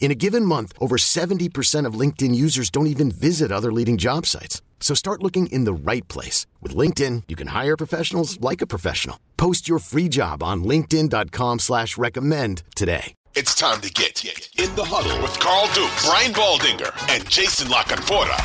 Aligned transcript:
In 0.00 0.12
a 0.12 0.14
given 0.14 0.44
month, 0.44 0.72
over 0.80 0.96
70% 0.96 1.84
of 1.84 1.94
LinkedIn 1.94 2.34
users 2.34 2.70
don't 2.70 2.86
even 2.86 3.10
visit 3.10 3.52
other 3.52 3.72
leading 3.72 3.98
job 3.98 4.24
sites. 4.24 4.62
So 4.80 4.94
start 4.94 5.22
looking 5.22 5.48
in 5.48 5.64
the 5.64 5.72
right 5.74 6.06
place. 6.08 6.46
With 6.62 6.74
LinkedIn, 6.74 7.24
you 7.28 7.36
can 7.36 7.48
hire 7.48 7.76
professionals 7.76 8.40
like 8.40 8.62
a 8.62 8.66
professional. 8.66 9.18
Post 9.36 9.68
your 9.68 9.80
free 9.80 10.08
job 10.08 10.42
on 10.42 10.64
linkedin.com 10.64 11.58
slash 11.58 11.98
recommend 11.98 12.62
today. 12.74 13.12
It's 13.34 13.54
time 13.54 13.80
to 13.82 13.92
get 13.92 14.24
in 14.24 14.74
the 14.74 14.84
huddle 14.84 15.20
with 15.20 15.38
Carl 15.38 15.66
Dukes, 15.74 16.06
Brian 16.06 16.32
Baldinger, 16.32 16.92
and 17.10 17.28
Jason 17.28 17.68
La 17.68 17.82
Canfora. 17.82 18.38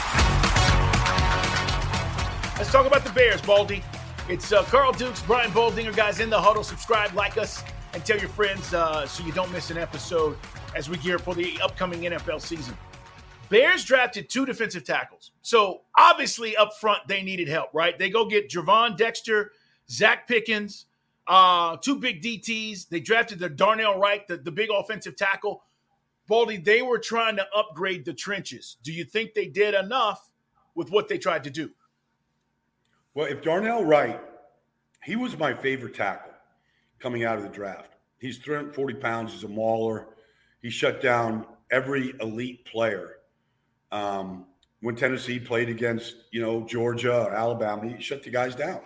Let's 2.57 2.71
talk 2.71 2.85
about 2.85 3.03
the 3.03 3.11
Bears, 3.11 3.41
Baldy. 3.41 3.83
It's 4.27 4.51
uh, 4.51 4.63
Carl 4.63 4.91
Dukes, 4.91 5.21
Brian 5.21 5.51
Baldinger, 5.51 5.95
guys, 5.95 6.19
in 6.19 6.29
the 6.29 6.39
huddle. 6.39 6.63
Subscribe, 6.63 7.13
like 7.13 7.37
us, 7.37 7.63
and 7.93 8.03
tell 8.03 8.17
your 8.17 8.29
friends 8.29 8.73
uh, 8.73 9.05
so 9.07 9.23
you 9.23 9.31
don't 9.31 9.51
miss 9.51 9.69
an 9.71 9.77
episode 9.77 10.37
as 10.75 10.89
we 10.89 10.97
gear 10.97 11.19
for 11.19 11.35
the 11.35 11.59
upcoming 11.61 12.01
NFL 12.01 12.41
season. 12.41 12.77
Bears 13.49 13.83
drafted 13.83 14.29
two 14.29 14.45
defensive 14.45 14.83
tackles. 14.83 15.31
So 15.41 15.81
obviously, 15.97 16.55
up 16.55 16.73
front, 16.79 17.07
they 17.07 17.21
needed 17.21 17.47
help, 17.47 17.69
right? 17.73 17.97
They 17.97 18.09
go 18.09 18.25
get 18.25 18.49
Gervon 18.49 18.97
Dexter, 18.97 19.51
Zacch 19.89 20.27
Pickens, 20.27 20.85
uh, 21.27 21.77
two 21.77 21.97
big 21.97 22.21
DTs. 22.21 22.89
They 22.89 22.99
drafted 22.99 23.39
the 23.39 23.49
Darnell 23.49 23.99
Wright, 23.99 24.27
the, 24.27 24.37
the 24.37 24.51
big 24.51 24.69
offensive 24.71 25.15
tackle. 25.15 25.63
Baldy, 26.27 26.57
they 26.57 26.81
were 26.81 26.99
trying 26.99 27.35
to 27.35 27.45
upgrade 27.55 28.05
the 28.05 28.13
trenches. 28.13 28.77
Do 28.83 28.91
you 28.91 29.03
think 29.03 29.33
they 29.33 29.47
did 29.47 29.73
enough 29.73 30.29
with 30.73 30.89
what 30.89 31.07
they 31.07 31.17
tried 31.17 31.43
to 31.43 31.49
do? 31.49 31.69
Well, 33.13 33.27
if 33.27 33.41
Darnell 33.41 33.85
Wright, 33.85 34.19
he 35.03 35.15
was 35.15 35.37
my 35.37 35.53
favorite 35.53 35.93
tackle 35.93 36.31
coming 36.99 37.25
out 37.25 37.37
of 37.37 37.43
the 37.43 37.49
draft. 37.49 37.91
He's 38.19 38.37
340 38.37 38.95
pounds. 38.95 39.33
He's 39.33 39.43
a 39.43 39.49
mauler. 39.49 40.07
He 40.63 40.69
shut 40.69 41.01
down 41.01 41.45
every 41.69 42.13
elite 42.21 42.65
player. 42.65 43.17
Um, 43.91 44.45
when 44.79 44.95
Tennessee 44.95 45.39
played 45.39 45.69
against, 45.69 46.15
you 46.31 46.41
know, 46.41 46.65
Georgia 46.65 47.25
or 47.25 47.33
Alabama, 47.35 47.87
he 47.87 48.01
shut 48.01 48.23
the 48.23 48.31
guys 48.31 48.55
down. 48.55 48.79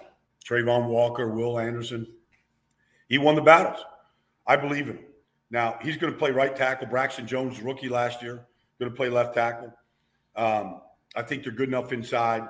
Travon 0.45 0.87
Walker, 0.87 1.29
Will 1.29 1.59
Anderson. 1.59 2.07
He 3.07 3.19
won 3.19 3.35
the 3.35 3.41
battles. 3.41 3.83
I 4.45 4.55
believe 4.55 4.89
in 4.89 4.97
him. 4.97 5.05
Now, 5.51 5.77
he's 5.81 5.97
going 5.97 6.11
to 6.11 6.19
play 6.19 6.31
right 6.31 6.53
tackle. 6.53 6.87
Braxton 6.87 7.27
Jones, 7.27 7.61
rookie 7.61 7.89
last 7.89 8.21
year, 8.21 8.45
going 8.79 8.91
to 8.91 8.95
play 8.95 9.09
left 9.09 9.35
tackle. 9.35 9.71
Um, 10.35 10.81
I 11.15 11.21
think 11.21 11.43
they're 11.43 11.53
good 11.53 11.69
enough 11.69 11.93
inside. 11.93 12.47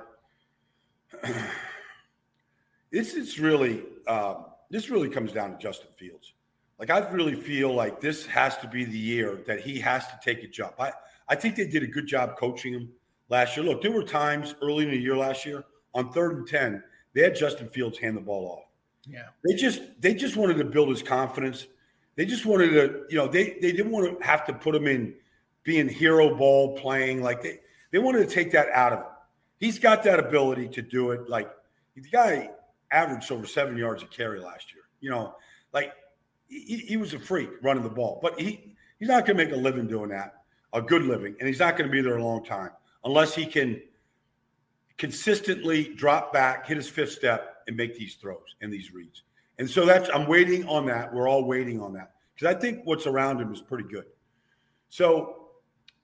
this 2.90 3.14
is 3.14 3.38
really 3.38 3.84
um, 4.06 4.46
this 4.70 4.90
really 4.90 5.08
comes 5.08 5.32
down 5.32 5.52
to 5.52 5.58
Justin 5.58 5.90
Fields. 5.96 6.32
Like 6.78 6.90
I 6.90 6.98
really 7.10 7.34
feel 7.34 7.74
like 7.74 8.00
this 8.00 8.26
has 8.26 8.56
to 8.58 8.68
be 8.68 8.84
the 8.84 8.98
year 8.98 9.42
that 9.46 9.60
he 9.60 9.80
has 9.80 10.06
to 10.06 10.18
take 10.22 10.44
a 10.44 10.46
jump. 10.46 10.74
I, 10.78 10.92
I 11.28 11.34
think 11.34 11.56
they 11.56 11.66
did 11.66 11.82
a 11.82 11.86
good 11.86 12.06
job 12.06 12.36
coaching 12.36 12.72
him 12.72 12.88
last 13.28 13.56
year. 13.56 13.66
Look, 13.66 13.82
there 13.82 13.92
were 13.92 14.04
times 14.04 14.54
early 14.62 14.84
in 14.84 14.90
the 14.90 14.98
year 14.98 15.16
last 15.16 15.44
year 15.44 15.64
on 15.94 16.12
third 16.12 16.36
and 16.36 16.46
ten, 16.46 16.82
they 17.14 17.22
had 17.22 17.34
Justin 17.34 17.68
Fields 17.68 17.98
hand 17.98 18.16
the 18.16 18.20
ball 18.20 18.58
off. 18.58 18.68
Yeah. 19.06 19.28
They 19.44 19.54
just 19.54 19.80
they 20.00 20.14
just 20.14 20.36
wanted 20.36 20.58
to 20.58 20.64
build 20.64 20.88
his 20.90 21.02
confidence. 21.02 21.66
They 22.16 22.26
just 22.26 22.46
wanted 22.46 22.70
to, 22.70 23.04
you 23.08 23.16
know, 23.16 23.28
they 23.28 23.58
they 23.60 23.72
didn't 23.72 23.90
want 23.90 24.18
to 24.18 24.26
have 24.26 24.46
to 24.46 24.52
put 24.52 24.74
him 24.74 24.86
in 24.86 25.14
being 25.64 25.88
hero 25.88 26.36
ball 26.36 26.76
playing. 26.76 27.22
Like 27.22 27.42
they 27.42 27.58
they 27.90 27.98
wanted 27.98 28.28
to 28.28 28.34
take 28.34 28.52
that 28.52 28.68
out 28.70 28.92
of 28.92 28.98
him. 29.00 29.06
He's 29.58 29.78
got 29.78 30.02
that 30.04 30.20
ability 30.20 30.68
to 30.68 30.82
do 30.82 31.10
it. 31.10 31.28
Like 31.28 31.50
the 31.94 32.02
guy 32.02 32.50
averaged 32.90 33.32
over 33.32 33.46
seven 33.46 33.76
yards 33.76 34.02
a 34.02 34.06
carry 34.06 34.40
last 34.40 34.72
year. 34.72 34.84
You 35.00 35.10
know, 35.10 35.34
like 35.72 35.92
he, 36.48 36.78
he 36.78 36.96
was 36.96 37.14
a 37.14 37.18
freak 37.18 37.50
running 37.62 37.82
the 37.82 37.90
ball, 37.90 38.18
but 38.22 38.38
he 38.40 38.74
he's 38.98 39.08
not 39.08 39.26
going 39.26 39.36
to 39.36 39.44
make 39.44 39.52
a 39.52 39.56
living 39.56 39.86
doing 39.86 40.10
that, 40.10 40.42
a 40.72 40.82
good 40.82 41.02
living, 41.02 41.36
and 41.38 41.48
he's 41.48 41.60
not 41.60 41.76
going 41.76 41.88
to 41.88 41.92
be 41.92 42.00
there 42.00 42.16
a 42.16 42.24
long 42.24 42.44
time 42.44 42.70
unless 43.04 43.34
he 43.34 43.46
can 43.46 43.80
consistently 44.96 45.94
drop 45.94 46.32
back, 46.32 46.66
hit 46.66 46.76
his 46.76 46.88
fifth 46.88 47.12
step, 47.12 47.58
and 47.68 47.76
make 47.76 47.96
these 47.96 48.14
throws 48.16 48.56
and 48.60 48.72
these 48.72 48.92
reads. 48.92 49.22
And 49.58 49.68
so 49.68 49.84
that's 49.84 50.08
I'm 50.12 50.26
waiting 50.26 50.66
on 50.66 50.86
that. 50.86 51.12
We're 51.12 51.28
all 51.28 51.44
waiting 51.44 51.80
on 51.80 51.92
that 51.94 52.12
because 52.34 52.54
I 52.54 52.58
think 52.58 52.80
what's 52.84 53.06
around 53.06 53.40
him 53.40 53.52
is 53.52 53.60
pretty 53.60 53.88
good. 53.88 54.06
So 54.88 55.50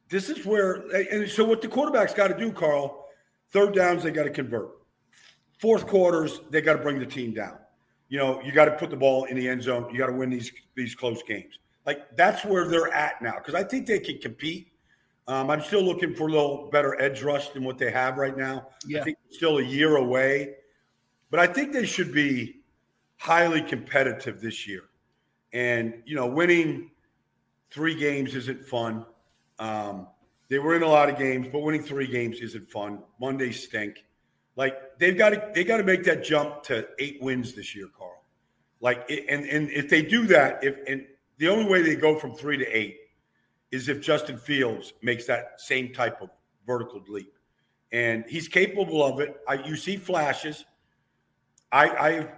this 0.08 0.28
is 0.28 0.44
where, 0.44 0.86
and 1.10 1.28
so 1.28 1.44
what 1.44 1.62
the 1.62 1.68
quarterback's 1.68 2.12
got 2.12 2.28
to 2.28 2.36
do, 2.36 2.52
Carl, 2.52 3.06
third 3.50 3.74
downs 3.74 4.02
they 4.02 4.10
got 4.10 4.24
to 4.24 4.30
convert. 4.30 4.70
Fourth 5.58 5.86
quarters 5.86 6.40
they 6.50 6.60
got 6.60 6.74
to 6.74 6.82
bring 6.82 6.98
the 6.98 7.06
team 7.06 7.32
down 7.32 7.58
you 8.14 8.20
know, 8.20 8.40
you 8.42 8.52
got 8.52 8.66
to 8.66 8.70
put 8.70 8.90
the 8.90 8.96
ball 8.96 9.24
in 9.24 9.36
the 9.36 9.48
end 9.48 9.60
zone. 9.60 9.88
You 9.90 9.98
got 9.98 10.06
to 10.06 10.12
win 10.12 10.30
these 10.30 10.52
these 10.76 10.94
close 10.94 11.20
games. 11.24 11.58
Like 11.84 12.16
that's 12.16 12.44
where 12.44 12.68
they're 12.68 12.94
at 12.94 13.20
now 13.20 13.34
because 13.38 13.56
I 13.56 13.64
think 13.64 13.88
they 13.88 13.98
can 13.98 14.18
compete. 14.18 14.68
Um, 15.26 15.50
I'm 15.50 15.60
still 15.60 15.82
looking 15.82 16.14
for 16.14 16.28
a 16.28 16.30
little 16.30 16.68
better 16.70 17.00
edge 17.02 17.24
rush 17.24 17.48
than 17.48 17.64
what 17.64 17.76
they 17.76 17.90
have 17.90 18.16
right 18.16 18.36
now. 18.36 18.68
Yeah. 18.86 19.00
I 19.00 19.02
think 19.02 19.18
it's 19.26 19.38
still 19.38 19.58
a 19.58 19.64
year 19.64 19.96
away, 19.96 20.54
but 21.32 21.40
I 21.40 21.48
think 21.48 21.72
they 21.72 21.86
should 21.86 22.12
be 22.12 22.60
highly 23.16 23.62
competitive 23.62 24.40
this 24.40 24.64
year. 24.64 24.82
And 25.52 26.00
you 26.06 26.14
know, 26.14 26.28
winning 26.28 26.92
three 27.72 27.96
games 27.96 28.36
isn't 28.36 28.64
fun. 28.68 29.06
Um, 29.58 30.06
they 30.48 30.60
were 30.60 30.76
in 30.76 30.84
a 30.84 30.88
lot 30.88 31.10
of 31.10 31.18
games, 31.18 31.48
but 31.50 31.62
winning 31.62 31.82
three 31.82 32.06
games 32.06 32.38
isn't 32.38 32.70
fun. 32.70 33.00
Mondays 33.18 33.64
stink. 33.64 34.04
Like 34.56 34.98
they've 34.98 35.16
got 35.16 35.30
to 35.30 35.50
they 35.54 35.64
got 35.64 35.78
to 35.78 35.84
make 35.84 36.04
that 36.04 36.22
jump 36.22 36.62
to 36.64 36.86
eight 36.98 37.20
wins 37.20 37.54
this 37.54 37.74
year, 37.74 37.88
Carl. 37.96 38.24
Like 38.80 39.08
and 39.10 39.44
and 39.46 39.70
if 39.70 39.88
they 39.88 40.02
do 40.02 40.26
that, 40.26 40.62
if 40.62 40.76
and 40.86 41.06
the 41.38 41.48
only 41.48 41.64
way 41.64 41.82
they 41.82 41.96
go 41.96 42.18
from 42.18 42.34
three 42.34 42.56
to 42.56 42.66
eight 42.66 42.98
is 43.72 43.88
if 43.88 44.00
Justin 44.00 44.38
Fields 44.38 44.92
makes 45.02 45.26
that 45.26 45.60
same 45.60 45.92
type 45.92 46.22
of 46.22 46.30
vertical 46.66 47.02
leap, 47.08 47.34
and 47.90 48.24
he's 48.28 48.46
capable 48.46 49.04
of 49.04 49.20
it. 49.20 49.36
I, 49.48 49.54
you 49.54 49.76
see 49.76 49.96
flashes. 49.96 50.64
I, 51.72 51.90
I've 51.90 52.28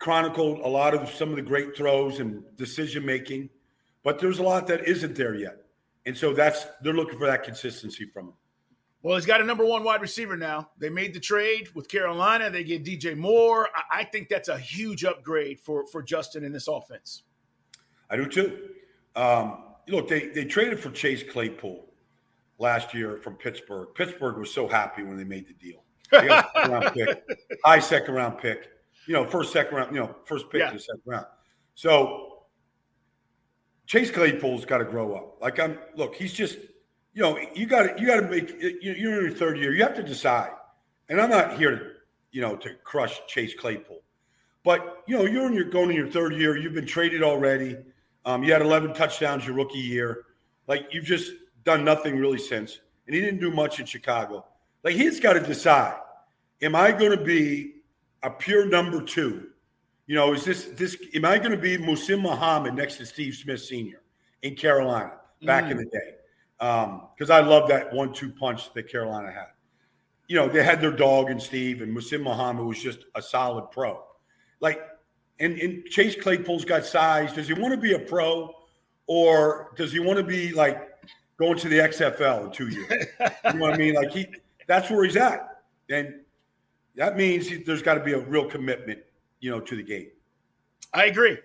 chronicled 0.00 0.60
a 0.60 0.68
lot 0.68 0.94
of 0.94 1.08
some 1.10 1.30
of 1.30 1.36
the 1.36 1.42
great 1.42 1.76
throws 1.76 2.18
and 2.18 2.42
decision 2.56 3.06
making, 3.06 3.50
but 4.02 4.18
there's 4.18 4.40
a 4.40 4.42
lot 4.42 4.66
that 4.66 4.88
isn't 4.88 5.14
there 5.14 5.34
yet, 5.34 5.58
and 6.06 6.16
so 6.16 6.32
that's 6.32 6.66
they're 6.82 6.92
looking 6.92 7.18
for 7.18 7.26
that 7.26 7.44
consistency 7.44 8.06
from 8.06 8.28
him. 8.28 8.34
Well, 9.04 9.16
he's 9.16 9.26
got 9.26 9.42
a 9.42 9.44
number 9.44 9.66
one 9.66 9.84
wide 9.84 10.00
receiver 10.00 10.34
now. 10.34 10.70
They 10.78 10.88
made 10.88 11.12
the 11.12 11.20
trade 11.20 11.68
with 11.74 11.88
Carolina. 11.88 12.48
They 12.48 12.64
get 12.64 12.84
DJ 12.86 13.14
Moore. 13.14 13.68
I, 13.76 14.00
I 14.00 14.04
think 14.04 14.30
that's 14.30 14.48
a 14.48 14.56
huge 14.58 15.04
upgrade 15.04 15.60
for 15.60 15.86
for 15.86 16.02
Justin 16.02 16.42
in 16.42 16.52
this 16.52 16.68
offense. 16.68 17.24
I 18.08 18.16
do 18.16 18.24
too. 18.26 18.70
Um, 19.14 19.64
look, 19.88 20.08
they 20.08 20.28
they 20.28 20.46
traded 20.46 20.80
for 20.80 20.90
Chase 20.90 21.22
Claypool 21.22 21.84
last 22.58 22.94
year 22.94 23.18
from 23.22 23.34
Pittsburgh. 23.34 23.88
Pittsburgh 23.94 24.38
was 24.38 24.50
so 24.50 24.66
happy 24.66 25.02
when 25.02 25.18
they 25.18 25.24
made 25.24 25.46
the 25.48 25.52
deal. 25.52 25.84
They 26.10 26.26
got 26.26 26.50
second 26.56 26.72
round 26.72 26.94
pick, 26.94 27.38
high 27.62 27.78
second 27.80 28.14
round 28.14 28.38
pick. 28.38 28.68
You 29.06 29.12
know, 29.12 29.26
first 29.26 29.52
second 29.52 29.76
round. 29.76 29.94
You 29.94 30.00
know, 30.00 30.16
first 30.24 30.48
pick 30.48 30.60
Yeah. 30.60 30.72
in 30.72 30.78
second 30.78 31.02
round. 31.04 31.26
So 31.74 32.46
Chase 33.86 34.10
Claypool's 34.10 34.64
got 34.64 34.78
to 34.78 34.86
grow 34.86 35.14
up. 35.14 35.42
Like 35.42 35.60
I'm. 35.60 35.76
Look, 35.94 36.14
he's 36.14 36.32
just. 36.32 36.56
You 37.14 37.22
know, 37.22 37.38
you 37.54 37.66
got 37.66 37.82
to 37.84 38.00
you 38.00 38.06
got 38.06 38.20
to 38.20 38.28
make. 38.28 38.50
you- 38.60 38.78
You're 38.82 39.18
in 39.20 39.26
your 39.26 39.30
third 39.30 39.58
year. 39.58 39.72
You 39.72 39.82
have 39.82 39.94
to 39.96 40.02
decide. 40.02 40.50
And 41.08 41.20
I'm 41.20 41.30
not 41.30 41.56
here 41.58 41.70
to, 41.70 41.90
you 42.32 42.40
know, 42.40 42.56
to 42.56 42.74
crush 42.82 43.20
Chase 43.28 43.54
Claypool. 43.54 44.00
But 44.64 45.02
you 45.06 45.16
know, 45.16 45.24
you're 45.24 45.46
in 45.46 45.52
your 45.52 45.64
going 45.64 45.90
in 45.90 45.96
your 45.96 46.08
third 46.08 46.34
year. 46.34 46.56
You've 46.56 46.74
been 46.74 46.86
traded 46.86 47.22
already. 47.22 47.76
Um, 48.24 48.42
you 48.42 48.52
had 48.52 48.62
11 48.62 48.94
touchdowns 48.94 49.46
your 49.46 49.54
rookie 49.54 49.78
year. 49.78 50.24
Like 50.66 50.88
you've 50.90 51.04
just 51.04 51.32
done 51.64 51.84
nothing 51.84 52.18
really 52.18 52.38
since, 52.38 52.80
and 53.06 53.14
he 53.14 53.20
didn't 53.20 53.40
do 53.40 53.50
much 53.50 53.78
in 53.80 53.86
Chicago. 53.86 54.46
Like 54.82 54.94
he's 54.94 55.20
got 55.20 55.34
to 55.34 55.40
decide: 55.40 55.96
Am 56.62 56.74
I 56.74 56.90
going 56.92 57.16
to 57.16 57.22
be 57.22 57.74
a 58.22 58.30
pure 58.30 58.66
number 58.66 59.02
two 59.02 59.48
You 60.06 60.14
know, 60.14 60.32
is 60.32 60.44
this 60.44 60.66
this? 60.76 60.96
Am 61.14 61.24
I 61.24 61.38
going 61.38 61.50
to 61.52 61.58
be 61.58 61.78
Muhsin 61.78 62.20
Muhammad 62.20 62.74
next 62.74 62.96
to 62.96 63.06
Steve 63.06 63.34
Smith 63.34 63.60
Sr. 63.60 64.02
in 64.42 64.54
Carolina 64.54 65.12
back 65.44 65.64
mm. 65.64 65.72
in 65.72 65.76
the 65.78 65.84
day? 65.84 66.13
Because 66.58 67.30
um, 67.30 67.32
I 67.32 67.40
love 67.40 67.68
that 67.68 67.92
one-two 67.92 68.30
punch 68.30 68.72
that 68.74 68.88
Carolina 68.90 69.30
had. 69.30 69.48
You 70.28 70.36
know, 70.36 70.48
they 70.48 70.62
had 70.62 70.80
their 70.80 70.92
dog 70.92 71.30
and 71.30 71.42
Steve, 71.42 71.82
and 71.82 71.94
Muhsin 71.94 72.22
Muhammad 72.22 72.64
was 72.64 72.82
just 72.82 73.00
a 73.14 73.20
solid 73.20 73.70
pro. 73.70 74.02
Like, 74.60 74.80
and, 75.40 75.58
and 75.58 75.84
Chase 75.86 76.16
Claypool's 76.16 76.64
got 76.64 76.84
size. 76.84 77.32
Does 77.32 77.48
he 77.48 77.54
want 77.54 77.74
to 77.74 77.80
be 77.80 77.92
a 77.92 77.98
pro, 77.98 78.54
or 79.06 79.72
does 79.76 79.92
he 79.92 79.98
want 79.98 80.18
to 80.18 80.24
be 80.24 80.52
like 80.52 80.88
going 81.38 81.58
to 81.58 81.68
the 81.68 81.78
XFL 81.78 82.46
in 82.46 82.52
two 82.52 82.68
years? 82.68 82.90
you 83.20 83.52
know 83.54 83.66
what 83.66 83.74
I 83.74 83.76
mean? 83.76 83.94
Like 83.94 84.12
he, 84.12 84.26
that's 84.66 84.90
where 84.90 85.04
he's 85.04 85.16
at, 85.16 85.62
and 85.90 86.20
that 86.94 87.16
means 87.16 87.48
he, 87.48 87.56
there's 87.56 87.82
got 87.82 87.94
to 87.94 88.04
be 88.04 88.12
a 88.12 88.20
real 88.20 88.46
commitment 88.46 89.00
you 89.44 89.50
know, 89.50 89.60
to 89.60 89.76
the 89.76 89.82
game. 89.82 90.08
I 90.94 91.04
agree. 91.04 91.36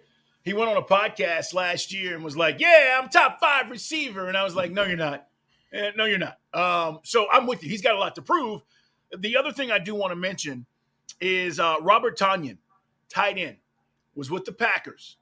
He 0.50 0.54
went 0.54 0.72
on 0.72 0.78
a 0.78 0.82
podcast 0.82 1.54
last 1.54 1.94
year 1.94 2.16
and 2.16 2.24
was 2.24 2.36
like, 2.36 2.60
"Yeah, 2.60 3.00
I'm 3.00 3.08
top 3.08 3.40
five 3.40 3.70
receiver," 3.70 4.28
and 4.28 4.36
I 4.36 4.44
was 4.44 4.56
like, 4.56 4.72
"No, 4.72 4.84
you're 4.84 4.98
not. 4.98 5.28
Eh, 5.72 5.92
no, 5.96 6.06
you're 6.06 6.18
not." 6.18 6.40
Um, 6.56 7.02
so 7.04 7.28
I'm 7.32 7.46
with 7.46 7.64
you. 7.64 7.70
He's 7.70 7.84
got 7.84 7.94
a 7.94 8.00
lot 8.00 8.16
to 8.16 8.24
prove. 8.24 8.64
The 9.16 9.38
other 9.38 9.52
thing 9.52 9.70
I 9.70 9.78
do 9.78 9.94
want 9.94 10.10
to 10.10 10.16
mention 10.16 10.66
is 11.22 11.60
uh, 11.60 11.76
Robert 11.82 12.18
Tonyan, 12.18 12.58
tight 13.10 13.38
end, 13.38 13.58
was 14.16 14.32
with 14.32 14.44
the 14.46 14.52
Packers. 14.52 15.18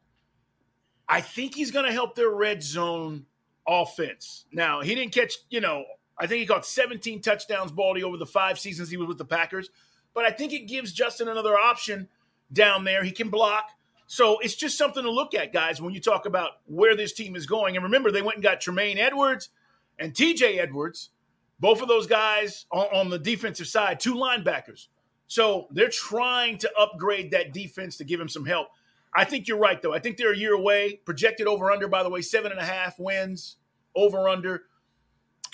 I 1.10 1.20
think 1.20 1.56
he's 1.56 1.72
going 1.72 1.86
to 1.86 1.92
help 1.92 2.16
their 2.16 2.30
red 2.30 2.64
zone 2.64 3.26
offense. 3.68 4.46
Now 4.54 4.80
he 4.80 4.96
didn't 4.96 5.14
catch, 5.14 5.34
you 5.50 5.60
know, 5.60 5.84
I 6.18 6.28
think 6.28 6.40
he 6.40 6.46
caught 6.46 6.66
17 6.66 7.22
touchdowns, 7.22 7.74
Baldy, 7.74 8.02
over 8.02 8.16
the 8.16 8.26
five 8.26 8.60
seasons 8.60 8.90
he 8.90 8.96
was 8.96 9.10
with 9.10 9.18
the 9.18 9.26
Packers. 9.26 9.72
But 10.14 10.24
I 10.24 10.32
think 10.32 10.54
it 10.54 10.70
gives 10.70 10.94
Justin 10.94 11.28
another 11.28 11.58
option 11.58 12.08
down 12.54 12.86
there. 12.86 13.04
He 13.04 13.12
can 13.12 13.28
block. 13.28 13.72
So 14.08 14.40
it's 14.40 14.56
just 14.56 14.78
something 14.78 15.04
to 15.04 15.12
look 15.12 15.34
at, 15.34 15.52
guys, 15.52 15.82
when 15.82 15.94
you 15.94 16.00
talk 16.00 16.26
about 16.26 16.52
where 16.66 16.96
this 16.96 17.14
team 17.14 17.36
is 17.36 17.46
going. 17.46 17.76
And 17.76 17.84
remember, 17.84 18.10
they 18.10 18.22
went 18.22 18.38
and 18.38 18.44
got 18.44 18.62
Tremaine 18.62 18.98
Edmunds 18.98 19.50
and 20.00 20.14
TJ 20.14 20.60
Edwards, 20.60 21.10
both 21.60 21.82
of 21.82 21.90
those 21.90 22.08
guys 22.08 22.66
on, 22.72 22.86
on 22.94 23.10
the 23.10 23.20
defensive 23.20 23.68
side, 23.68 24.00
two 24.00 24.16
linebackers. 24.16 24.88
So 25.28 25.68
they're 25.72 25.90
trying 25.90 26.58
to 26.60 26.72
upgrade 26.80 27.32
that 27.32 27.54
defense 27.54 27.98
to 27.98 28.06
give 28.06 28.20
him 28.20 28.30
some 28.30 28.46
help. 28.46 28.70
I 29.14 29.26
think 29.26 29.48
you're 29.48 29.58
right, 29.58 29.82
though. 29.82 29.94
I 29.94 30.00
think 30.00 30.16
they're 30.16 30.34
a 30.34 30.38
year 30.38 30.54
away. 30.54 31.02
Projected 31.06 31.48
over 31.48 31.70
under, 31.70 31.90
by 31.90 32.04
the 32.04 32.10
way, 32.10 32.22
seven 32.22 32.52
and 32.52 32.62
a 32.62 32.66
half 32.66 32.98
wins 33.00 33.58
over 33.94 34.30
under. 34.30 34.64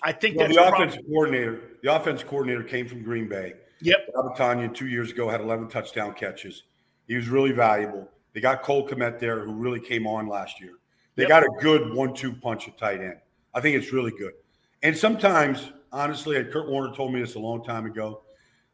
I 0.03 0.11
think 0.11 0.37
well, 0.37 0.47
the 0.47 0.63
offense 0.63 0.97
coordinator. 1.07 1.61
The 1.81 1.95
offense 1.95 2.23
coordinator 2.23 2.63
came 2.63 2.87
from 2.87 3.03
Green 3.03 3.27
Bay. 3.27 3.53
Yep. 3.81 3.97
Robert 4.15 4.37
Tonyan 4.37 4.75
two 4.75 4.87
years 4.87 5.11
ago 5.11 5.27
had 5.29 5.41
11 5.41 5.69
touchdown 5.69 6.13
catches. 6.13 6.63
He 7.07 7.15
was 7.15 7.29
really 7.29 7.51
valuable. 7.51 8.09
They 8.33 8.41
got 8.41 8.63
Cole 8.63 8.87
Kmet 8.87 9.19
there, 9.19 9.45
who 9.45 9.53
really 9.53 9.79
came 9.79 10.07
on 10.07 10.27
last 10.27 10.59
year. 10.59 10.73
They 11.15 11.23
yep. 11.23 11.29
got 11.29 11.43
a 11.43 11.49
good 11.61 11.93
one-two 11.93 12.33
punch 12.33 12.67
at 12.67 12.77
tight 12.77 12.99
end. 12.99 13.17
I 13.53 13.61
think 13.61 13.75
it's 13.75 13.93
really 13.93 14.11
good. 14.11 14.33
And 14.81 14.97
sometimes, 14.97 15.71
honestly, 15.91 16.43
Kurt 16.45 16.67
Warner 16.67 16.93
told 16.95 17.13
me 17.13 17.19
this 17.21 17.35
a 17.35 17.39
long 17.39 17.63
time 17.63 17.85
ago. 17.85 18.23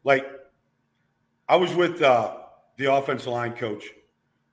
Like, 0.04 0.26
I 1.48 1.56
was 1.56 1.74
with 1.74 2.00
uh, 2.00 2.36
the 2.78 2.92
offensive 2.92 3.28
line 3.28 3.52
coach 3.52 3.84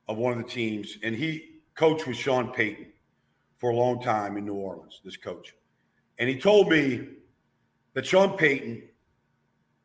of 0.06 0.18
one 0.18 0.32
of 0.32 0.38
the 0.38 0.50
teams, 0.50 0.98
and 1.02 1.14
he 1.14 1.60
coached 1.74 2.06
with 2.06 2.16
Sean 2.16 2.52
Payton 2.52 2.86
for 3.56 3.70
a 3.70 3.76
long 3.76 4.02
time 4.02 4.36
in 4.36 4.44
New 4.44 4.54
Orleans. 4.54 5.00
This 5.04 5.16
coach, 5.16 5.54
and 6.18 6.28
he 6.28 6.38
told 6.38 6.68
me 6.68 7.08
that 7.94 8.06
Sean 8.06 8.36
Payton 8.36 8.82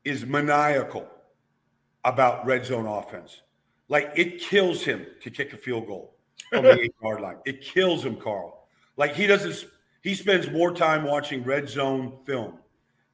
is 0.03 0.25
maniacal 0.25 1.07
about 2.03 2.45
red 2.45 2.65
zone 2.65 2.85
offense. 2.85 3.41
Like 3.89 4.11
it 4.15 4.39
kills 4.39 4.83
him 4.83 5.05
to 5.21 5.29
kick 5.29 5.53
a 5.53 5.57
field 5.57 5.87
goal 5.87 6.15
from 6.49 6.63
the 6.63 6.79
eight 6.81 6.95
yard 7.01 7.21
line. 7.21 7.37
It 7.45 7.61
kills 7.61 8.03
him, 8.03 8.15
Carl. 8.15 8.67
Like 8.97 9.15
he 9.15 9.27
doesn't. 9.27 9.65
He 10.01 10.15
spends 10.15 10.49
more 10.49 10.73
time 10.73 11.03
watching 11.03 11.43
red 11.43 11.69
zone 11.69 12.17
film 12.25 12.59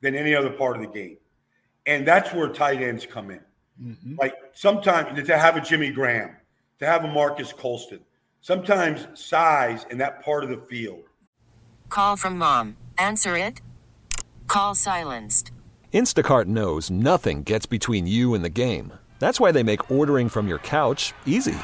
than 0.01 0.15
any 0.15 0.33
other 0.33 0.49
part 0.49 0.75
of 0.75 0.81
the 0.81 0.87
game, 0.87 1.17
and 1.85 2.07
that's 2.07 2.33
where 2.33 2.49
tight 2.49 2.81
ends 2.81 3.05
come 3.05 3.31
in. 3.31 3.41
Mm-hmm. 3.81 4.15
Like 4.19 4.35
sometimes 4.53 5.25
to 5.25 5.37
have 5.37 5.55
a 5.55 5.61
Jimmy 5.61 5.91
Graham, 5.91 6.35
to 6.79 6.85
have 6.85 7.03
a 7.03 7.07
Marques 7.07 7.53
Colston, 7.53 7.99
sometimes 8.41 9.07
size 9.13 9.85
in 9.89 9.97
that 9.99 10.23
part 10.23 10.43
of 10.43 10.49
the 10.49 10.57
field. 10.67 11.03
Call 11.89 12.15
from 12.15 12.37
mom. 12.37 12.77
Answer 12.97 13.37
it. 13.37 13.61
Call 14.47 14.75
silenced. 14.75 15.51
Instacart 15.93 16.45
knows 16.45 16.91
nothing 16.91 17.43
gets 17.43 17.65
between 17.65 18.05
you 18.05 18.33
and 18.33 18.43
the 18.43 18.49
game. 18.49 18.93
That's 19.19 19.39
why 19.39 19.51
they 19.51 19.63
make 19.63 19.91
ordering 19.91 20.29
from 20.29 20.47
your 20.47 20.59
couch 20.59 21.13
easy. 21.25 21.57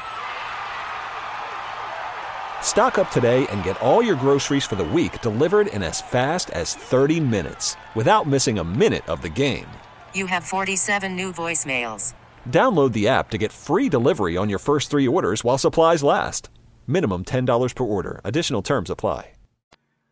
Stock 2.60 2.98
up 2.98 3.10
today 3.10 3.46
and 3.48 3.64
get 3.64 3.80
all 3.80 4.02
your 4.02 4.16
groceries 4.16 4.66
for 4.66 4.74
the 4.74 4.84
week 4.84 5.22
delivered 5.22 5.68
in 5.68 5.82
as 5.82 6.02
fast 6.02 6.50
as 6.50 6.74
30 6.74 7.20
minutes 7.20 7.76
without 7.94 8.26
missing 8.26 8.58
a 8.58 8.64
minute 8.64 9.08
of 9.08 9.22
the 9.22 9.28
game. 9.30 9.66
You 10.14 10.26
have 10.26 10.44
47 10.44 11.16
new 11.16 11.32
voicemails. 11.32 12.12
Download 12.50 12.92
the 12.92 13.08
app 13.08 13.30
to 13.30 13.38
get 13.38 13.52
free 13.52 13.88
delivery 13.88 14.36
on 14.36 14.50
your 14.50 14.58
first 14.58 14.90
three 14.90 15.08
orders 15.08 15.42
while 15.42 15.58
supplies 15.58 16.02
last. 16.02 16.50
Minimum 16.86 17.24
$10 17.24 17.74
per 17.74 17.84
order. 17.84 18.20
Additional 18.24 18.62
terms 18.62 18.90
apply. 18.90 19.32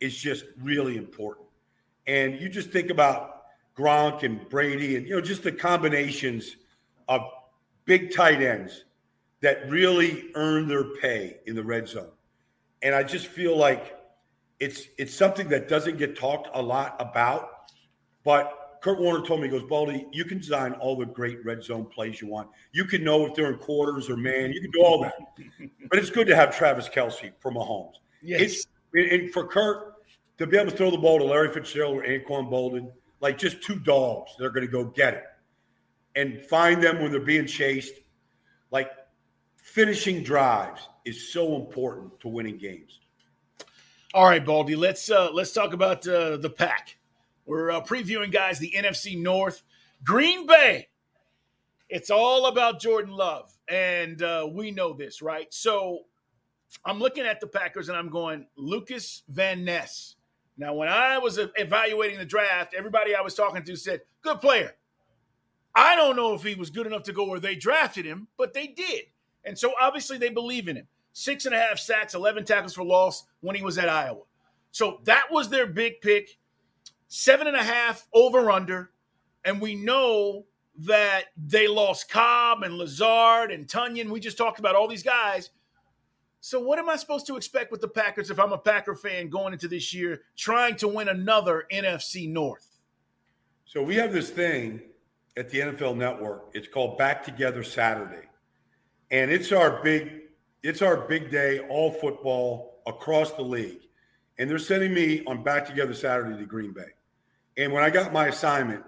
It's 0.01 0.15
just 0.15 0.45
really 0.61 0.97
important. 0.97 1.47
And 2.07 2.39
you 2.39 2.49
just 2.49 2.69
think 2.69 2.89
about 2.89 3.43
Gronk 3.77 4.23
and 4.23 4.47
Brady 4.49 4.97
and, 4.97 5.07
you 5.07 5.15
know, 5.15 5.21
just 5.21 5.43
the 5.43 5.51
combinations 5.51 6.57
of 7.07 7.21
big 7.85 8.13
tight 8.13 8.41
ends 8.41 8.85
that 9.41 9.69
really 9.69 10.31
earn 10.35 10.67
their 10.67 10.95
pay 10.95 11.37
in 11.45 11.55
the 11.55 11.63
red 11.63 11.87
zone. 11.87 12.09
And 12.81 12.93
I 12.95 13.03
just 13.03 13.27
feel 13.27 13.57
like 13.57 13.97
it's 14.59 14.87
it's 14.97 15.13
something 15.13 15.47
that 15.49 15.67
doesn't 15.67 15.97
get 15.97 16.17
talked 16.17 16.49
a 16.53 16.61
lot 16.61 16.95
about. 16.99 17.49
But 18.23 18.79
Kurt 18.81 18.99
Warner 18.99 19.25
told 19.25 19.41
me, 19.41 19.47
he 19.47 19.51
goes, 19.51 19.67
Baldy, 19.67 20.05
you 20.11 20.25
can 20.25 20.37
design 20.37 20.73
all 20.73 20.95
the 20.95 21.05
great 21.05 21.43
red 21.43 21.63
zone 21.63 21.85
plays 21.85 22.21
you 22.21 22.27
want. 22.27 22.49
You 22.71 22.85
can 22.85 23.03
know 23.03 23.25
if 23.25 23.33
they're 23.35 23.51
in 23.51 23.57
quarters 23.57 24.09
or 24.09 24.17
man. 24.17 24.51
You 24.51 24.61
can 24.61 24.71
do 24.71 24.81
all 24.81 25.01
that. 25.01 25.13
but 25.89 25.99
it's 25.99 26.09
good 26.09 26.27
to 26.27 26.35
have 26.35 26.55
Travis 26.55 26.87
Kelce 26.89 27.31
for 27.39 27.51
Mahomes. 27.51 27.93
Yes. 28.21 28.41
It's, 28.41 28.67
and 28.93 29.31
for 29.33 29.47
Kurt 29.47 29.93
to 30.37 30.47
be 30.47 30.57
able 30.57 30.71
to 30.71 30.77
throw 30.77 30.91
the 30.91 30.97
ball 30.97 31.19
to 31.19 31.25
Larry 31.25 31.51
Fitzgerald 31.51 31.97
or 31.97 32.03
Anquan 32.03 32.49
Boldin, 32.49 32.91
like 33.21 33.37
just 33.37 33.61
two 33.61 33.79
dogs, 33.79 34.31
they're 34.37 34.49
going 34.49 34.65
to 34.65 34.71
go 34.71 34.85
get 34.85 35.13
it 35.15 35.23
and 36.15 36.41
find 36.45 36.81
them 36.81 37.01
when 37.01 37.11
they're 37.11 37.19
being 37.19 37.45
chased. 37.45 37.93
Like 38.71 38.91
finishing 39.57 40.23
drives 40.23 40.87
is 41.05 41.31
so 41.31 41.55
important 41.55 42.19
to 42.21 42.27
winning 42.27 42.57
games. 42.57 42.99
All 44.13 44.25
right, 44.25 44.45
Baldy, 44.45 44.75
let's 44.75 45.09
uh, 45.09 45.29
let's 45.33 45.51
talk 45.51 45.73
about 45.73 46.07
uh, 46.07 46.37
the 46.37 46.49
pack. 46.49 46.97
We're 47.45 47.71
uh, 47.71 47.81
previewing 47.81 48.31
guys 48.31 48.59
the 48.59 48.73
NFC 48.75 49.21
North, 49.21 49.61
Green 50.03 50.47
Bay. 50.47 50.87
It's 51.89 52.09
all 52.09 52.47
about 52.47 52.79
Jordan 52.79 53.13
Love, 53.13 53.51
and 53.67 54.21
uh, 54.21 54.47
we 54.51 54.71
know 54.71 54.93
this, 54.93 55.21
right? 55.21 55.53
So 55.53 56.05
I'm 56.85 56.99
looking 56.99 57.25
at 57.25 57.39
the 57.39 57.47
Packers 57.47 57.89
and 57.89 57.97
I'm 57.97 58.09
going 58.09 58.47
Lucas 58.55 59.23
Van 59.27 59.63
Ness. 59.63 60.15
Now, 60.57 60.73
when 60.73 60.87
I 60.87 61.17
was 61.17 61.37
evaluating 61.57 62.17
the 62.17 62.25
draft, 62.25 62.73
everybody 62.73 63.15
I 63.15 63.21
was 63.21 63.35
talking 63.35 63.63
to 63.63 63.75
said, 63.75 64.01
"Good 64.21 64.39
player." 64.39 64.75
I 65.75 65.95
don't 65.95 66.15
know 66.15 66.33
if 66.33 66.43
he 66.43 66.55
was 66.55 66.69
good 66.69 66.87
enough 66.87 67.03
to 67.03 67.13
go 67.13 67.25
where 67.25 67.39
they 67.39 67.55
drafted 67.55 68.05
him, 68.05 68.27
but 68.37 68.53
they 68.53 68.67
did. 68.67 69.03
And 69.43 69.57
so 69.57 69.73
obviously 69.79 70.17
they 70.17 70.29
believe 70.29 70.67
in 70.67 70.77
him. 70.77 70.87
Six 71.13 71.45
and 71.45 71.53
a 71.53 71.59
half 71.59 71.79
sacks, 71.79 72.13
11 72.13 72.45
tackles 72.45 72.73
for 72.73 72.83
loss 72.83 73.25
when 73.41 73.55
he 73.55 73.63
was 73.63 73.77
at 73.77 73.89
Iowa. 73.89 74.23
So 74.71 74.99
that 75.03 75.25
was 75.31 75.49
their 75.49 75.67
big 75.67 76.01
pick. 76.01 76.37
Seven 77.07 77.47
and 77.47 77.55
a 77.55 77.63
half 77.63 78.07
over 78.13 78.49
under. 78.51 78.91
And 79.43 79.61
we 79.61 79.75
know 79.75 80.45
that 80.79 81.25
they 81.37 81.67
lost 81.67 82.09
Cobb 82.09 82.63
and 82.63 82.77
Lazard 82.77 83.51
and 83.51 83.67
Tonyan. 83.67 84.09
We 84.09 84.19
just 84.19 84.37
talked 84.37 84.59
about 84.59 84.75
all 84.75 84.87
these 84.87 85.03
guys. 85.03 85.51
So, 86.41 86.59
what 86.59 86.77
am 86.77 86.89
I 86.89 86.95
supposed 86.95 87.25
to 87.27 87.37
expect 87.37 87.71
with 87.71 87.81
the 87.81 87.87
Packers 87.87 88.29
if 88.29 88.39
I'm 88.39 88.51
a 88.51 88.57
Packer 88.57 88.95
fan 88.95 89.29
going 89.29 89.53
into 89.53 89.67
this 89.67 89.93
year 89.93 90.21
trying 90.35 90.75
to 90.77 90.87
win 90.87 91.09
another 91.09 91.65
NFC 91.71 92.29
North? 92.29 92.67
So, 93.65 93.81
we 93.81 93.95
have 93.95 94.13
this 94.13 94.29
thing 94.29 94.81
at 95.37 95.49
the 95.49 95.59
NFL 95.59 95.97
Network. 95.97 96.49
It's 96.53 96.67
called 96.67 96.97
Back 96.97 97.23
Together 97.23 97.63
Saturday, 97.63 98.27
and 99.11 99.31
it's 99.31 99.51
our 99.51 99.81
big 99.83 100.21
it's 100.65 100.81
our 100.81 100.97
big 100.97 101.29
day, 101.29 101.59
all 101.59 101.91
football 101.91 102.81
across 102.87 103.33
the 103.33 103.43
league. 103.43 103.81
And 104.39 104.49
they're 104.49 104.57
sending 104.57 104.95
me 104.95 105.23
on 105.27 105.43
Back 105.43 105.67
Together 105.67 105.93
Saturday 105.93 106.39
to 106.39 106.45
Green 106.47 106.73
Bay. 106.73 106.87
And 107.55 107.71
when 107.71 107.83
I 107.83 107.91
got 107.91 108.11
my 108.11 108.27
assignment, 108.29 108.83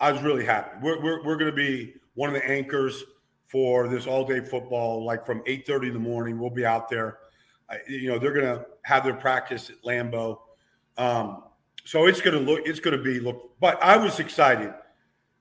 I 0.00 0.12
was 0.12 0.22
really 0.22 0.44
happy. 0.44 0.76
We're, 0.82 1.02
we're, 1.02 1.24
we're 1.24 1.36
going 1.36 1.50
to 1.50 1.56
be 1.56 1.94
one 2.12 2.28
of 2.28 2.34
the 2.34 2.46
anchors 2.46 3.04
for 3.46 3.88
this 3.88 4.06
all 4.06 4.26
day 4.26 4.40
football, 4.40 5.02
like 5.02 5.24
from 5.24 5.40
8.30 5.44 5.86
in 5.88 5.92
the 5.94 5.98
morning. 5.98 6.38
We'll 6.38 6.50
be 6.50 6.66
out 6.66 6.90
there. 6.90 7.20
I, 7.70 7.78
you 7.88 8.08
know, 8.08 8.18
they're 8.18 8.34
going 8.34 8.44
to 8.44 8.66
have 8.82 9.02
their 9.02 9.14
practice 9.14 9.70
at 9.70 9.82
Lambeau. 9.82 10.38
Um, 10.98 11.44
so 11.86 12.04
it's 12.04 12.20
going 12.20 12.38
to 12.38 12.52
look, 12.52 12.60
it's 12.66 12.80
going 12.80 12.96
to 12.96 13.02
be 13.02 13.18
look, 13.18 13.58
but 13.60 13.82
I 13.82 13.96
was 13.96 14.20
excited 14.20 14.74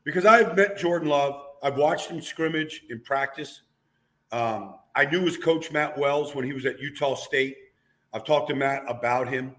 because 0.03 0.25
I've 0.25 0.55
met 0.55 0.77
Jordan 0.77 1.10
Love. 1.10 1.41
I've 1.62 1.77
watched 1.77 2.10
him 2.10 2.22
scrimmage 2.22 2.83
in 2.89 3.01
practice. 3.01 3.62
Um, 4.31 4.75
I 4.95 5.05
knew 5.05 5.22
his 5.22 5.38
coach 5.38 5.72
Matt 5.72 5.98
Wells 5.98 6.36
when 6.36 6.45
he 6.45 6.53
was 6.53 6.65
at 6.65 6.79
Utah 6.79 7.15
State. 7.15 7.55
I've 8.13 8.25
talked 8.25 8.50
to 8.50 8.55
Matt 8.55 8.83
about 8.88 9.27
him. 9.27 9.55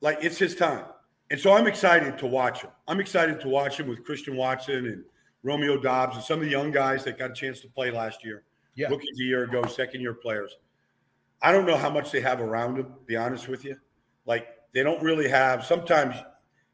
Like 0.00 0.18
it's 0.22 0.38
his 0.38 0.54
time. 0.54 0.84
And 1.30 1.38
so 1.38 1.52
I'm 1.52 1.66
excited 1.66 2.18
to 2.18 2.26
watch 2.26 2.62
him. 2.62 2.70
I'm 2.88 3.00
excited 3.00 3.40
to 3.40 3.48
watch 3.48 3.78
him 3.78 3.86
with 3.86 4.04
Christian 4.04 4.36
Watson 4.36 4.86
and 4.86 5.04
Romeo 5.42 5.80
Doubs 5.80 6.16
and 6.16 6.24
some 6.24 6.40
of 6.40 6.44
the 6.44 6.50
young 6.50 6.70
guys 6.70 7.04
that 7.04 7.18
got 7.18 7.30
a 7.30 7.34
chance 7.34 7.60
to 7.60 7.68
play 7.68 7.90
last 7.90 8.24
year. 8.24 8.42
Yeah. 8.74 8.88
Rookies 8.88 9.20
a 9.20 9.24
year 9.24 9.44
ago, 9.44 9.64
second 9.66 10.00
year 10.00 10.14
players. 10.14 10.56
I 11.42 11.52
don't 11.52 11.66
know 11.66 11.76
how 11.76 11.90
much 11.90 12.10
they 12.10 12.20
have 12.20 12.40
around 12.40 12.76
them, 12.76 12.86
to 12.86 13.04
be 13.06 13.16
honest 13.16 13.48
with 13.48 13.64
you. 13.64 13.76
Like 14.26 14.48
they 14.72 14.82
don't 14.82 15.02
really 15.02 15.28
have 15.28 15.64
sometimes 15.64 16.16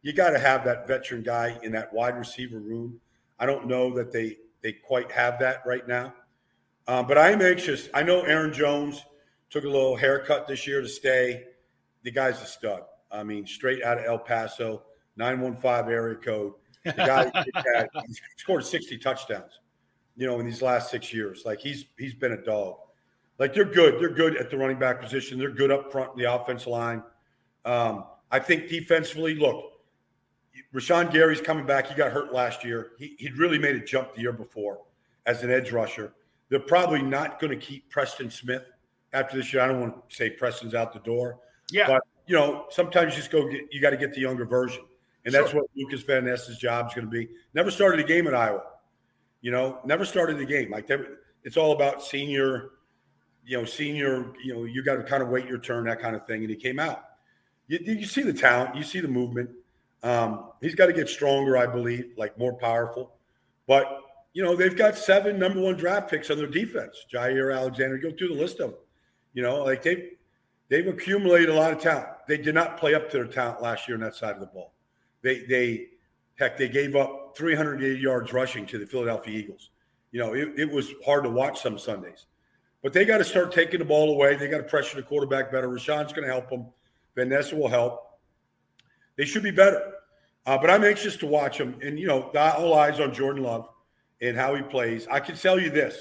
you 0.07 0.13
got 0.13 0.31
to 0.31 0.39
have 0.39 0.65
that 0.65 0.87
veteran 0.87 1.25
guy 1.25 1.59
in 1.65 1.73
that 1.73 1.93
wide 1.93 2.17
receiver 2.17 2.61
room. 2.61 3.01
I 3.41 3.45
don't 3.45 3.67
know 3.67 3.93
that 3.95 4.13
they 4.13 4.37
they 4.63 4.73
quite 4.73 5.11
have 5.11 5.41
that 5.41 5.63
right 5.67 5.87
now. 5.89 6.15
Um, 6.87 7.09
but 7.09 7.19
I'm 7.19 7.43
anxious. 7.43 7.89
I 7.93 8.05
know 8.05 8.21
Aaron 8.21 8.53
Jones 8.53 9.05
took 9.51 9.65
a 9.65 9.69
little 9.69 9.97
haircut 9.97 10.47
this 10.47 10.65
year 10.65 10.81
to 10.81 10.89
stay. 10.89 11.43
The 12.05 12.13
guy's 12.13 12.41
a 12.41 12.47
stud. 12.47 12.83
I 13.11 13.25
mean, 13.25 13.49
straight 13.49 13.83
out 13.83 13.99
of 13.99 14.05
El 14.05 14.21
Paso, 14.21 14.85
915 15.17 15.93
area 15.93 16.15
code. 16.15 16.53
The 16.85 16.93
guy 16.93 17.89
scored 18.37 18.65
60 18.65 18.99
touchdowns, 18.99 19.59
you 20.17 20.29
know, 20.29 20.39
in 20.39 20.47
these 20.47 20.63
last 20.63 20.89
six 20.89 21.13
years. 21.13 21.43
Like 21.45 21.59
he's 21.59 21.87
he's 21.99 22.15
been 22.15 22.31
a 22.31 22.45
dog. 22.45 22.77
Like 23.41 23.55
they're 23.55 23.65
good. 23.65 24.01
They're 24.01 24.15
good 24.15 24.37
at 24.37 24.51
the 24.51 24.57
running 24.57 24.79
back 24.79 25.03
position. 25.03 25.37
They're 25.37 25.51
good 25.51 25.73
up 25.73 25.91
front 25.91 26.13
in 26.13 26.23
the 26.23 26.33
offensive 26.33 26.69
line. 26.69 27.03
Um, 27.65 28.05
I 28.31 28.39
think 28.39 28.69
defensively, 28.69 29.35
look, 29.35 29.73
Rashan 30.75 31.13
Gary's 31.13 31.41
coming 31.41 31.67
back. 31.67 31.89
He 31.89 31.95
got 31.95 32.13
hurt 32.13 32.33
last 32.33 32.65
year. 32.65 32.93
He, 32.99 33.17
he'd 33.19 33.37
really 33.39 33.59
made 33.59 33.77
a 33.77 33.81
jump 33.81 34.15
the 34.15 34.23
year 34.23 34.33
before 34.33 34.81
as 35.27 35.43
an 35.43 35.51
edge 35.51 35.73
rusher. 35.73 36.13
They're 36.49 36.61
probably 36.61 37.03
not 37.03 37.41
going 37.41 37.59
to 37.59 37.65
keep 37.65 37.91
Preston 37.91 38.31
Smith 38.31 38.63
after 39.13 39.37
this 39.37 39.53
year. 39.53 39.63
I 39.63 39.69
don't 39.69 39.81
want 39.81 40.09
to 40.09 40.15
say 40.15 40.31
Preston's 40.31 40.75
out 40.75 40.93
the 40.93 41.01
door. 41.01 41.41
Yeah. 41.71 41.89
But, 41.89 42.03
you 42.27 42.37
know, 42.37 42.67
sometimes 42.71 43.13
you 43.13 43.19
just 43.19 43.31
go 43.31 43.49
get, 43.49 43.63
you 43.73 43.81
got 43.81 43.91
to 43.91 43.97
get 43.97 44.13
the 44.13 44.21
younger 44.21 44.45
version. 44.45 44.85
And 45.25 45.35
that's 45.35 45.51
Sure. 45.51 45.63
what 45.63 45.71
Lucas 45.77 46.03
Van 46.03 46.25
Ness's 46.25 46.59
job 46.59 46.87
is 46.89 46.95
going 46.95 47.07
to 47.07 47.11
be. 47.11 47.29
Never 47.55 47.71
started 47.71 47.99
a 47.99 48.05
game 48.05 48.29
at 48.29 48.35
Iowa. 48.35 48.63
You 49.41 49.51
know, 49.51 49.81
never 49.85 50.05
started 50.05 50.41
a 50.41 50.45
game. 50.45 50.71
Like, 50.71 50.87
they, 50.87 50.99
it's 51.43 51.57
all 51.57 51.73
about 51.73 52.03
senior, 52.03 52.71
you 53.45 53.59
know, 53.59 53.65
senior, 53.65 54.33
you 54.43 54.55
know, 54.55 54.65
you 54.65 54.85
got 54.85 54.97
to 54.97 55.03
kind 55.03 55.23
of 55.23 55.29
wait 55.29 55.47
your 55.47 55.59
turn, 55.59 55.85
that 55.85 56.01
kind 56.01 56.15
of 56.15 56.27
thing. 56.27 56.43
And 56.43 56.51
he 56.51 56.57
came 56.57 56.79
out. 56.79 57.05
You, 57.69 57.79
you 57.83 58.07
see 58.07 58.23
the 58.23 58.33
talent, 58.33 58.77
you 58.77 58.85
see 58.85 59.01
the 59.01 59.09
movement. 59.09 59.51
Um, 60.07 60.51
he's 60.61 60.77
got 60.77 60.87
to 60.87 60.93
get 60.93 61.09
stronger, 61.09 61.57
I 61.57 61.67
believe, 61.67 62.13
like 62.17 62.39
more 62.39 62.53
powerful. 62.53 63.17
But 63.67 64.03
you 64.35 64.43
know, 64.45 64.55
they've 64.55 64.77
got 64.77 64.97
seven 64.97 65.39
number 65.39 65.61
one 65.61 65.77
draft 65.77 66.11
picks 66.11 66.31
on 66.31 66.37
their 66.37 66.47
defense. 66.47 67.07
Jaire 67.13 67.57
Alexander, 67.57 67.99
go 67.99 68.13
through 68.13 68.29
the 68.29 68.35
list 68.35 68.61
of 68.61 68.71
them. 68.71 68.81
You 69.35 69.43
know, 69.43 69.65
like 69.65 69.83
they've 69.83 70.13
they've 70.69 70.87
accumulated 70.87 71.49
a 71.49 71.55
lot 71.55 71.73
of 71.73 71.81
talent. 71.81 72.07
They 72.29 72.37
did 72.37 72.55
not 72.55 72.79
play 72.79 72.95
up 72.95 73.11
to 73.11 73.17
their 73.17 73.27
talent 73.27 73.63
last 73.63 73.89
year 73.89 73.97
on 73.97 74.03
that 74.03 74.15
side 74.15 74.35
of 74.35 74.41
the 74.41 74.47
ball. 74.47 74.75
They 75.23 75.41
they 75.41 75.87
heck, 76.37 76.57
they 76.57 76.69
gave 76.69 76.95
up 76.95 77.35
380 77.37 77.99
yards 77.99 78.33
rushing 78.33 78.65
to 78.67 78.79
the 78.79 78.87
Philadelphia 78.87 79.37
Eagles. 79.37 79.71
You 80.13 80.21
know, 80.21 80.35
it, 80.35 80.53
it 80.57 80.71
was 80.71 80.93
hard 81.05 81.25
to 81.25 81.31
watch 81.31 81.61
some 81.61 81.79
Sundays. 81.79 82.27
But 82.83 82.93
they 82.93 83.05
got 83.05 83.19
to 83.19 83.25
start 83.25 83.53
taking 83.53 83.81
the 83.81 83.85
ball 83.85 84.15
away. 84.15 84.37
They 84.37 84.49
got 84.49 84.59
to 84.59 84.63
pressure 84.63 84.97
the 84.97 85.03
quarterback 85.03 85.51
better. 85.51 85.69
Rashan's 85.69 86.13
going 86.13 86.29
to 86.29 86.33
help 86.33 86.49
them. 86.49 86.67
Van 87.17 87.29
Ness 87.29 87.53
will 87.53 87.69
help. 87.69 88.07
They 89.17 89.25
should 89.25 89.43
be 89.43 89.51
better. 89.51 89.95
Uh, 90.47 90.57
but 90.57 90.71
I'm 90.71 90.85
anxious 90.85 91.17
to 91.19 91.27
watch 91.27 91.59
him. 91.59 91.77
And, 91.83 91.99
you 91.99 92.07
know, 92.07 92.31
all 92.35 92.75
eyes 92.75 93.01
on 93.01 93.13
Jordan 93.13 93.43
Love 93.43 93.69
and 94.21 94.37
how 94.37 94.55
he 94.55 94.63
plays. 94.63 95.07
I 95.11 95.21
can 95.21 95.37
tell 95.37 95.61
you 95.61 95.71
this. 95.71 96.01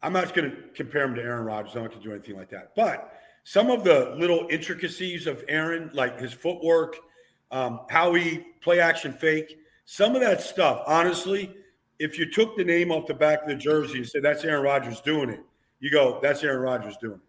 I'm 0.00 0.12
not 0.12 0.32
going 0.32 0.50
to 0.50 0.56
compare 0.74 1.02
him 1.04 1.16
to 1.16 1.22
Aaron 1.22 1.44
Rodgers. 1.44 1.74
I'm 1.74 1.82
not 1.82 1.90
going 1.90 2.02
to 2.02 2.08
do 2.08 2.14
anything 2.14 2.36
like 2.36 2.50
that. 2.50 2.72
But 2.76 3.12
some 3.42 3.70
of 3.70 3.82
the 3.82 4.14
little 4.16 4.46
intricacies 4.50 5.26
of 5.26 5.44
Aaron, 5.48 5.90
like 5.92 6.20
his 6.20 6.32
footwork, 6.32 6.96
um, 7.50 7.80
how 7.90 8.14
he 8.14 8.44
play 8.60 8.78
action 8.78 9.12
fake, 9.12 9.58
some 9.86 10.14
of 10.14 10.20
that 10.20 10.40
stuff, 10.40 10.82
honestly, 10.86 11.54
if 11.98 12.18
you 12.18 12.30
took 12.30 12.56
the 12.56 12.64
name 12.64 12.92
off 12.92 13.06
the 13.06 13.14
back 13.14 13.42
of 13.42 13.48
the 13.48 13.54
jersey 13.56 13.98
and 13.98 14.06
said 14.06 14.22
that's 14.22 14.44
Aaron 14.44 14.62
Rodgers 14.62 15.00
doing 15.00 15.30
it, 15.30 15.40
you 15.80 15.90
go, 15.90 16.20
that's 16.22 16.44
Aaron 16.44 16.60
Rodgers 16.60 16.96
doing 16.98 17.14
it. 17.14 17.20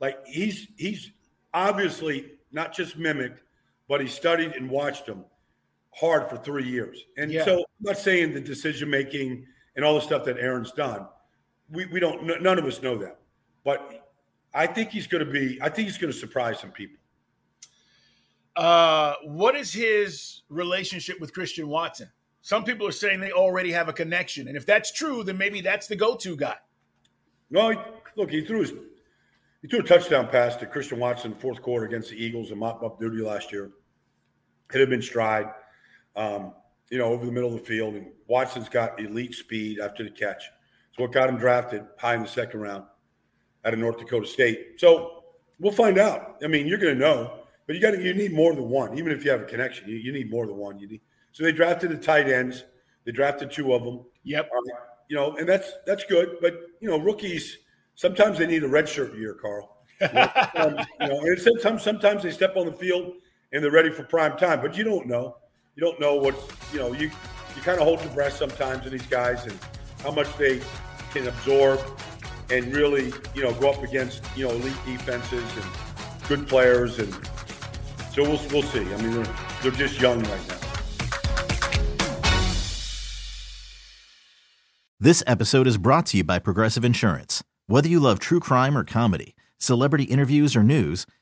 Like 0.00 0.26
he's 0.26 0.68
he's 0.76 1.10
obviously 1.54 2.32
not 2.52 2.72
just 2.74 2.96
mimicked, 2.96 3.42
but 3.92 4.00
he 4.00 4.06
studied 4.08 4.52
and 4.52 4.70
watched 4.70 5.06
him 5.06 5.22
hard 5.94 6.30
for 6.30 6.38
three 6.38 6.64
years. 6.64 7.04
And 7.18 7.30
Yeah. 7.30 7.44
so 7.44 7.58
I'm 7.58 7.64
not 7.82 7.98
saying 7.98 8.32
the 8.32 8.40
decision 8.40 8.88
making 8.88 9.46
and 9.76 9.84
all 9.84 9.94
the 9.96 10.00
stuff 10.00 10.24
that 10.24 10.38
Aaron's 10.38 10.72
done. 10.72 11.06
We 11.68 11.84
we 11.84 12.00
don't 12.00 12.24
none 12.42 12.58
of 12.58 12.64
us 12.64 12.80
know 12.80 12.96
that. 12.96 13.18
But 13.64 14.10
I 14.54 14.66
think 14.66 14.88
he's 14.88 15.06
going 15.06 15.22
to 15.26 15.30
be 15.30 15.60
I 15.60 15.68
think 15.68 15.88
he's 15.88 15.98
going 15.98 16.10
to 16.10 16.18
surprise 16.18 16.58
some 16.58 16.70
people. 16.70 16.96
Uh, 18.56 19.16
what 19.24 19.54
is 19.56 19.74
his 19.74 20.40
relationship 20.48 21.20
with 21.20 21.34
Christian 21.34 21.68
Watson? 21.68 22.10
Some 22.40 22.64
people 22.64 22.88
are 22.88 22.92
saying 22.92 23.20
they 23.20 23.32
already 23.32 23.72
have 23.72 23.90
a 23.90 23.92
connection, 23.92 24.48
and 24.48 24.56
if 24.56 24.64
that's 24.64 24.90
true, 24.90 25.22
then 25.22 25.36
maybe 25.36 25.60
that's 25.60 25.86
the 25.86 25.96
go-to 25.96 26.34
guy. 26.34 26.56
No, 27.50 27.68
he, 27.72 27.76
look, 28.16 28.30
he 28.30 28.42
threw 28.42 28.60
his 28.60 28.72
he 29.62 29.68
threw 29.68 29.80
a 29.80 29.84
touchdown 29.84 30.28
pass 30.28 30.56
to 30.56 30.66
Christian 30.66 30.98
Watson 30.98 31.34
fourth 31.34 31.60
quarter 31.60 31.86
against 31.86 32.10
the 32.10 32.16
Eagles 32.16 32.50
in 32.50 32.58
mop 32.58 32.82
up 32.82 32.98
duty 32.98 33.22
last 33.22 33.52
year. 33.52 33.70
Hit 34.72 34.80
him 34.80 34.92
in 34.92 35.02
stride, 35.02 35.46
um, 36.16 36.54
you 36.90 36.98
know, 36.98 37.06
over 37.06 37.26
the 37.26 37.32
middle 37.32 37.52
of 37.52 37.60
the 37.60 37.66
field. 37.66 37.94
And 37.94 38.06
Watson's 38.26 38.68
got 38.68 39.00
elite 39.00 39.34
speed 39.34 39.78
after 39.80 40.02
the 40.02 40.10
catch. 40.10 40.44
It's 40.90 40.98
what 40.98 41.12
got 41.12 41.28
him 41.28 41.38
drafted 41.38 41.84
high 41.98 42.14
in 42.14 42.22
the 42.22 42.28
second 42.28 42.60
round 42.60 42.84
out 43.64 43.72
of 43.72 43.78
North 43.78 43.98
Dakota 43.98 44.26
State. 44.26 44.74
So 44.78 45.24
we'll 45.58 45.72
find 45.72 45.98
out. 45.98 46.36
I 46.42 46.48
mean, 46.48 46.66
you're 46.66 46.78
going 46.78 46.94
to 46.94 47.00
know, 47.00 47.40
but 47.66 47.76
you 47.76 47.82
got 47.82 47.98
you 47.98 48.14
need 48.14 48.32
more 48.32 48.54
than 48.54 48.68
one. 48.68 48.98
Even 48.98 49.12
if 49.12 49.24
you 49.24 49.30
have 49.30 49.42
a 49.42 49.46
connection, 49.46 49.88
you, 49.88 49.96
you 49.96 50.12
need 50.12 50.30
more 50.30 50.46
than 50.46 50.56
one. 50.56 50.78
You 50.78 50.88
need 50.88 51.00
so 51.32 51.44
they 51.44 51.52
drafted 51.52 51.90
the 51.90 51.96
tight 51.96 52.28
ends. 52.28 52.64
They 53.04 53.12
drafted 53.12 53.50
two 53.50 53.72
of 53.72 53.84
them. 53.84 54.04
Yep. 54.24 54.50
Um, 54.56 54.64
you 55.08 55.16
know, 55.16 55.36
and 55.36 55.48
that's 55.48 55.72
that's 55.86 56.04
good. 56.04 56.36
But 56.40 56.54
you 56.80 56.88
know, 56.88 56.98
rookies 56.98 57.58
sometimes 57.94 58.38
they 58.38 58.46
need 58.46 58.64
a 58.64 58.68
red 58.68 58.88
shirt 58.88 59.16
year, 59.16 59.34
Carl. 59.34 59.68
You 60.02 60.08
know, 60.08 60.30
sometimes, 60.54 60.86
you 61.00 61.08
know, 61.08 61.20
and 61.20 61.40
sometimes 61.40 61.82
sometimes 61.82 62.22
they 62.24 62.30
step 62.32 62.56
on 62.56 62.66
the 62.66 62.72
field 62.72 63.14
and 63.52 63.62
they're 63.62 63.70
ready 63.70 63.90
for 63.90 64.02
prime 64.04 64.36
time. 64.36 64.60
But 64.60 64.76
you 64.76 64.84
don't 64.84 65.06
know. 65.06 65.36
You 65.76 65.80
don't 65.82 65.98
know 66.00 66.16
what 66.16 66.34
you 66.72 66.78
know. 66.78 66.92
You 66.92 67.10
you 67.56 67.62
kind 67.62 67.78
of 67.78 67.84
hold 67.84 68.00
your 68.02 68.12
breath 68.12 68.34
sometimes 68.34 68.86
in 68.86 68.92
these 68.92 69.06
guys 69.06 69.44
and 69.46 69.58
how 70.02 70.10
much 70.10 70.34
they 70.36 70.60
can 71.12 71.28
absorb 71.28 71.80
and 72.50 72.74
really 72.74 73.12
you 73.34 73.42
know 73.42 73.52
go 73.54 73.70
up 73.70 73.82
against 73.82 74.22
you 74.36 74.46
know 74.46 74.52
elite 74.52 74.76
defenses 74.86 75.44
and 75.56 76.28
good 76.28 76.48
players 76.48 76.98
and 76.98 77.12
so 78.12 78.22
we'll 78.22 78.40
we'll 78.52 78.62
see. 78.62 78.80
I 78.80 78.96
mean, 79.02 79.14
they're, 79.14 79.34
they're 79.62 79.72
just 79.72 80.00
young 80.00 80.22
right 80.22 80.48
now. 80.48 80.58
This 85.00 85.24
episode 85.26 85.66
is 85.66 85.78
brought 85.78 86.06
to 86.06 86.18
you 86.18 86.24
by 86.24 86.38
Progressive 86.38 86.84
Insurance. 86.84 87.42
Whether 87.66 87.88
you 87.88 87.98
love 87.98 88.18
true 88.18 88.38
crime 88.38 88.76
or 88.76 88.84
comedy, 88.84 89.34
celebrity 89.58 90.04
interviews 90.04 90.54
or 90.54 90.62
news, 90.62 91.06